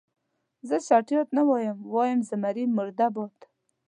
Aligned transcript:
زه 0.67 0.75
چټیات 0.87 1.29
نه 1.37 1.43
وایم، 1.49 1.77
وایم 1.93 2.19
زمري 2.29 2.65
مرده 2.77 3.07
باد. 3.15 3.37